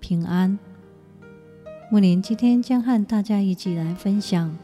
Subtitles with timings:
[0.00, 0.58] 平安。
[1.90, 4.56] 木林今天将和大家一起来分享：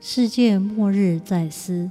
[0.00, 1.90] 世界末日在思。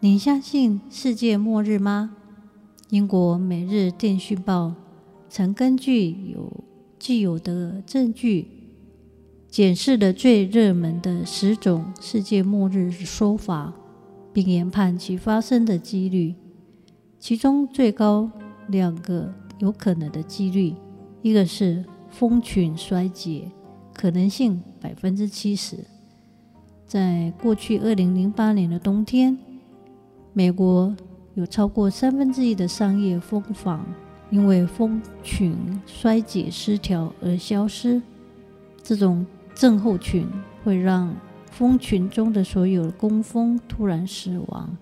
[0.00, 2.14] 您相信世界末日吗？
[2.90, 4.68] 英国《每日电讯报》
[5.28, 6.64] 曾根据有
[6.98, 8.46] 既有的证据，
[9.48, 13.72] 检视了最热门的十种世界末日说法，
[14.32, 16.34] 并研判其发生的几率。
[17.18, 18.30] 其中最高
[18.68, 20.74] 两个有可能的几率，
[21.22, 23.50] 一个是蜂群衰竭，
[23.92, 25.78] 可能性百分之七十。
[26.86, 29.36] 在过去二零零八年的冬天，
[30.32, 30.96] 美国
[31.34, 33.84] 有超过三分之一的商业蜂房
[34.30, 38.00] 因为蜂群衰竭失调而消失。
[38.82, 40.26] 这种症候群
[40.64, 41.14] 会让
[41.50, 44.76] 蜂群中的所有工蜂突然死亡。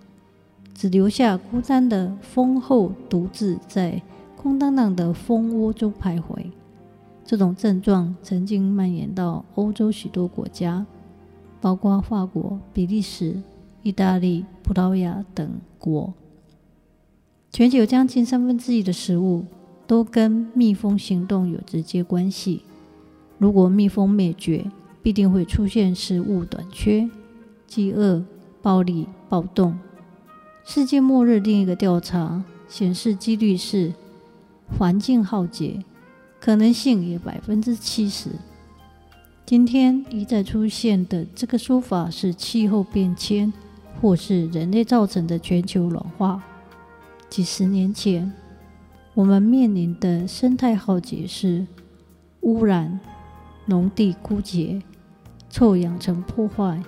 [0.74, 4.00] 只留下孤单的蜂后，独自在
[4.46, 6.52] 空荡荡的蜂窝中徘徊。
[7.24, 10.86] 这种症状曾经蔓延到欧洲许多国家，
[11.60, 13.42] 包括法国、比利时、
[13.82, 16.14] 意大利、葡萄牙等国。
[17.50, 19.44] 全球将近三分之一的食物
[19.84, 22.62] 都跟蜜蜂行动有直接关系。
[23.38, 24.70] 如果蜜蜂灭绝，
[25.02, 27.10] 必定会出现食物短缺、
[27.66, 28.22] 饥饿、
[28.62, 29.76] 暴力、暴动。
[30.64, 33.92] 世界末日另一个调查显示，几率是
[34.78, 35.82] 环境浩劫，
[36.40, 38.30] 可能性也百分之七十。
[39.44, 43.52] 今天一再出现的这个说法是气候变迁，
[44.00, 46.42] 或是人类造成的全球暖化。
[47.28, 48.32] 几十年前，
[49.14, 51.66] 我们面临的生态浩劫是
[52.40, 52.98] 污染、
[53.66, 54.82] 农地枯竭、
[55.48, 56.82] 臭氧层破坏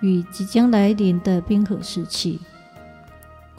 [0.00, 2.38] 与即将来临的冰河时期。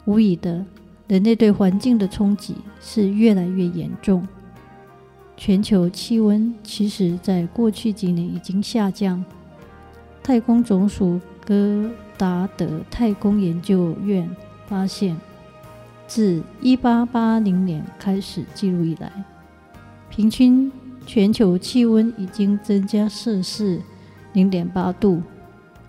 [0.04, 0.64] 无疑的，
[1.08, 4.26] 人类对环境的冲击是越来越严重。
[5.36, 9.24] 全球气温其实在过去几年已经下降。
[10.22, 14.28] 太空总署戈达德太空研究院
[14.66, 15.16] 发现，
[16.06, 19.10] 自1880年开始记录以来，
[20.08, 20.70] 平均
[21.04, 23.80] 全球气温已经增加摄氏
[24.34, 25.20] 0.8度。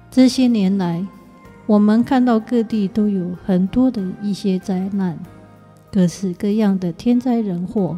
[0.09, 1.05] 这些年来，
[1.65, 5.17] 我们看到各地都有很多的一些灾难，
[5.91, 7.97] 各式各样的天灾人祸，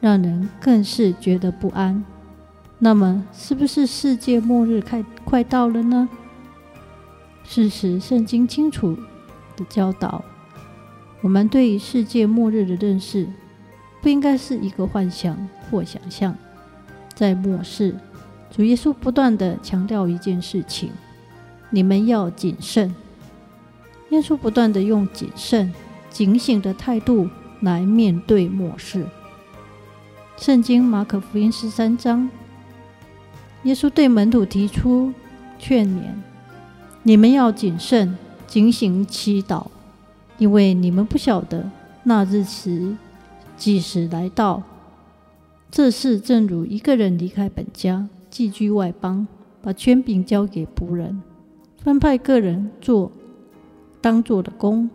[0.00, 2.04] 让人更是觉得不安。
[2.78, 6.08] 那么，是不是世界末日快快到了呢？
[7.44, 8.96] 事实，圣经清楚
[9.56, 10.24] 的教导，
[11.20, 13.26] 我们对于世界末日的认识，
[14.00, 15.36] 不应该是一个幻想
[15.68, 16.36] 或想象。
[17.14, 17.96] 在末世，
[18.50, 20.90] 主耶稣不断的强调一件事情。
[21.72, 22.94] 你们要谨慎。
[24.10, 25.72] 耶稣不断地用谨慎、
[26.10, 27.28] 警醒的态度
[27.60, 29.06] 来面对末世。
[30.36, 32.28] 圣经马可福音十三章，
[33.62, 35.12] 耶稣对门徒提出
[35.58, 36.02] 劝勉：
[37.02, 39.66] 你们要谨慎、警醒祈祷，
[40.36, 41.70] 因为你们不晓得
[42.02, 42.94] 那日子
[43.56, 44.62] 几时来到。
[45.70, 49.26] 这事正如一个人离开本家，寄居外邦，
[49.62, 51.22] 把权柄交给仆人。
[51.82, 53.10] 分派个人做
[54.00, 54.88] 当做的工，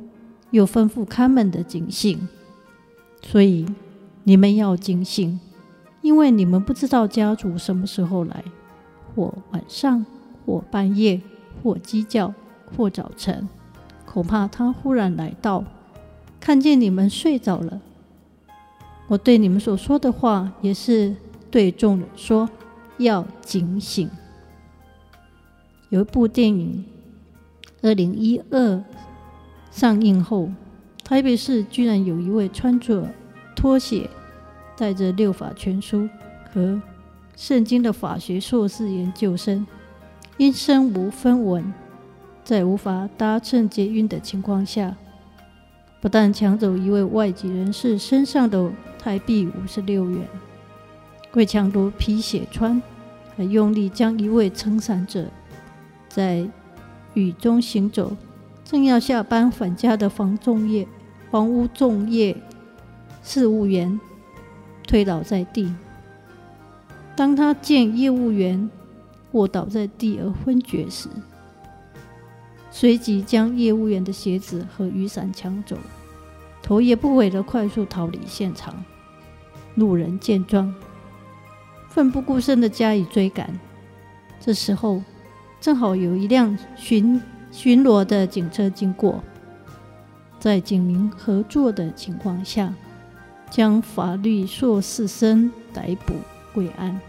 [0.51, 2.27] 又吩咐看门的警醒。
[3.21, 3.65] 所以
[4.23, 5.37] 你们要警醒，
[6.01, 8.41] 因为你们不知道家主什么时候来，
[9.13, 10.05] 或晚上，
[10.45, 11.21] 或半夜，
[11.61, 12.33] 或鸡叫，
[12.77, 13.49] 或早晨。
[14.05, 15.65] 恐怕他忽然来到，
[16.39, 17.81] 看见你们睡着了。
[19.09, 21.13] 我对你们所说的话，也是
[21.51, 22.49] 对众人说，
[22.97, 24.09] 要警醒。
[25.89, 26.83] 有一部电影，
[27.81, 28.83] 二零一二
[29.71, 30.49] 上映后，
[31.01, 33.07] 台北市居然有一位穿着
[33.55, 34.09] 拖鞋、
[34.75, 36.09] 带着六法全书
[36.51, 36.81] 和
[37.37, 39.65] 圣经的法学硕士研究生，
[40.35, 41.73] 因身无分文，
[42.43, 44.97] 在无法搭乘捷运的情况下，
[46.01, 48.69] 不但抢走一位外籍人士身上的
[48.99, 50.27] 台币五十六元，
[51.31, 52.81] 为抢夺皮鞋穿，
[53.37, 55.25] 还用力将一位撑伞者。
[56.17, 56.49] 在
[57.13, 58.17] 雨中行走，
[58.65, 60.87] 正要下班返家的房仲业、
[61.29, 62.35] 房屋仲业
[63.21, 63.99] 事务员
[64.87, 65.71] 推倒在地，
[67.15, 68.67] 当他见业务员
[69.33, 71.07] 卧倒在地而昏厥时，
[72.71, 75.77] 随即将业务员的鞋子和雨伞抢走，
[76.63, 78.83] 头也不回的快速逃离现场。
[79.75, 80.73] 路人见状，
[81.89, 83.59] 奋不顾身的加以追赶。
[84.39, 85.03] 这时候，
[85.59, 87.21] 正好有一辆巡
[87.51, 89.21] 巡逻的警车经过，
[90.39, 92.73] 在警民合作的情况下，
[93.49, 96.13] 将法律硕士生逮捕
[96.53, 96.99] 归案。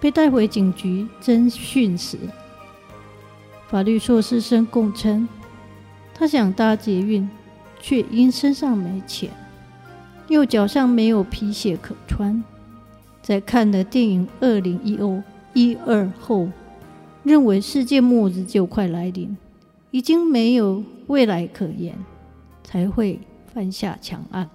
[0.00, 2.18] 被带回警局侦讯时，
[3.68, 5.28] 法律硕士生供称，
[6.14, 7.28] 他想搭捷运，
[7.80, 9.30] 却因身上没钱，
[10.28, 12.42] 右脚上没有皮鞋可穿，
[13.22, 15.22] 在看了电影《二零一欧
[15.52, 16.48] 一二》后，
[17.22, 19.36] 认为世界末日就快来临，
[19.90, 21.94] 已经没有未来可言，
[22.64, 23.20] 才会
[23.52, 24.48] 犯下强案。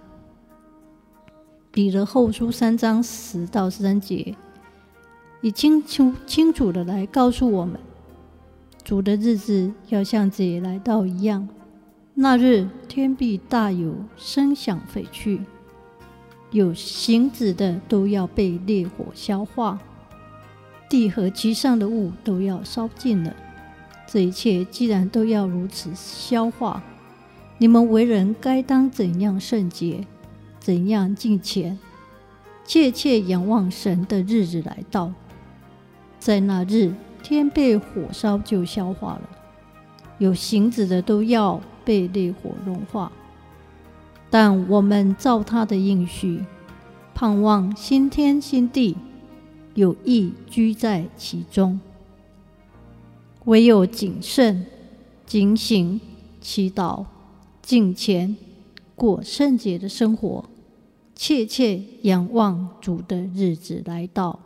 [1.72, 4.36] 彼得后书三章十到十三节。
[5.42, 7.80] 以清楚清楚的来告诉我们，
[8.84, 11.48] 主的日子要像贼来到一样。
[12.16, 15.42] 那日天必大有声响废去，
[16.50, 19.78] 有形质的都要被烈火消化，
[20.96, 23.36] 地和其上的物都要烧尽了。
[24.08, 26.82] 这一切既然都要如此消化，
[27.58, 30.06] 你们为人该当怎样圣洁，
[30.58, 31.78] 怎样敬虔，
[32.64, 35.12] 切切仰望神的日子来到。
[36.18, 39.30] 在那日，天被火烧就消化了，
[40.18, 43.12] 有形质的都要被烈火融化。
[44.30, 46.46] 但我们照他的应许，
[47.14, 48.96] 盼望新天新地，
[49.76, 51.80] 有意居在其中。
[53.46, 54.66] 唯有谨慎、
[55.28, 56.02] 警醒、
[56.42, 57.06] 祈祷、
[57.62, 58.36] 敬虔，
[58.96, 60.44] 过圣洁的生活，
[61.14, 64.40] 切切仰望主的日子来到。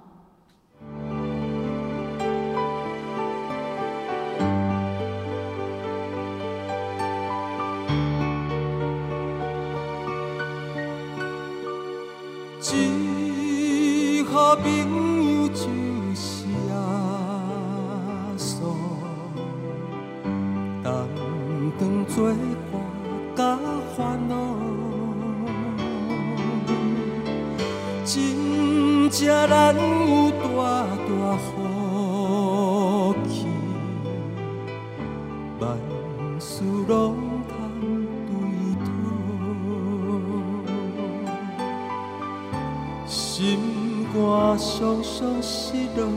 [44.79, 46.07] 双双失落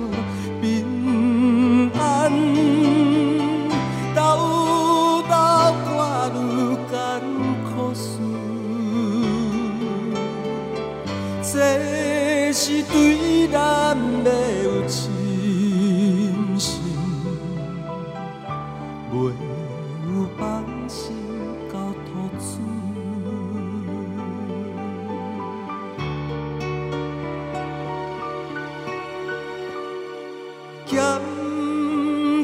[30.93, 31.01] 咸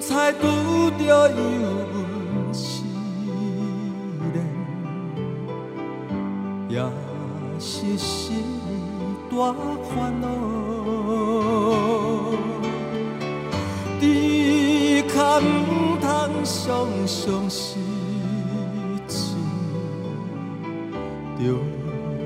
[0.01, 0.41] 菜拄
[0.99, 1.37] 着油
[1.93, 2.83] 温试
[4.33, 4.37] 炼，
[6.71, 6.75] 也
[7.61, 8.43] 是心
[9.31, 9.53] 大
[9.85, 10.27] 烦恼。
[14.01, 14.03] 只
[15.09, 16.09] 可唔通
[16.43, 17.79] 常常失
[19.07, 19.37] 志，
[21.39, 21.43] 着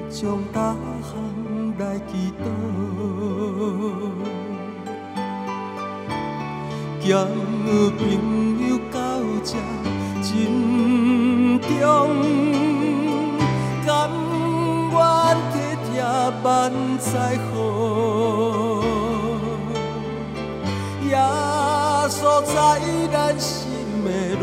[0.08, 1.10] 将大项
[1.78, 2.44] 来祈祷。
[7.04, 7.26] 交
[7.98, 8.00] 朋
[8.68, 8.96] 友到
[9.42, 9.50] 这
[10.22, 10.30] 珍
[11.60, 11.82] 重，
[13.84, 13.90] 甘
[14.92, 14.96] 愿
[15.50, 15.54] 体
[15.90, 15.92] 贴
[16.44, 16.46] 万
[16.98, 17.10] 载
[17.50, 17.52] 好，
[21.08, 21.12] 耶
[22.08, 22.54] 稣在
[23.12, 23.50] 咱心
[24.04, 24.40] 的暖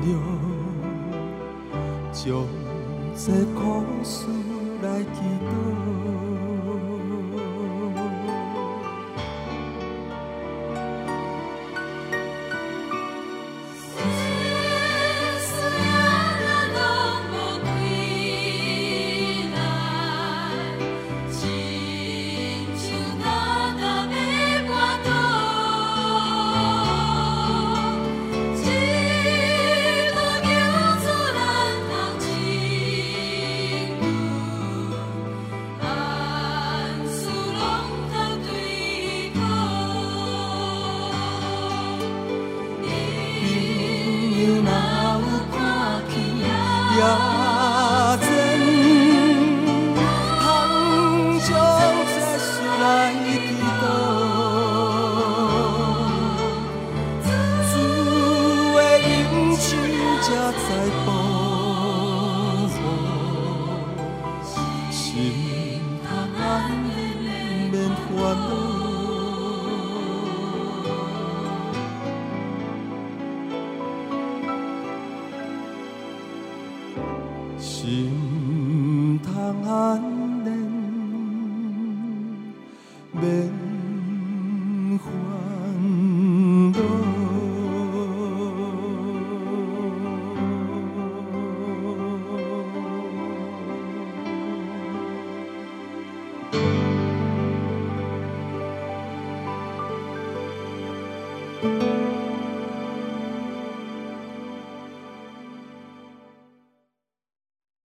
[0.00, 0.08] 流，
[2.14, 2.24] 将
[3.14, 3.60] 这苦